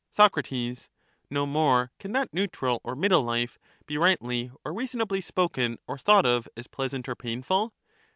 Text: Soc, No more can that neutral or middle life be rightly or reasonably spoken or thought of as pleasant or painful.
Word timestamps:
Soc, 0.09 0.35
No 1.29 1.45
more 1.45 1.91
can 1.99 2.11
that 2.13 2.33
neutral 2.33 2.81
or 2.83 2.95
middle 2.95 3.21
life 3.21 3.59
be 3.85 3.99
rightly 3.99 4.49
or 4.65 4.73
reasonably 4.73 5.21
spoken 5.21 5.77
or 5.85 5.95
thought 5.99 6.25
of 6.25 6.47
as 6.57 6.65
pleasant 6.65 7.07
or 7.07 7.13
painful. 7.13 7.71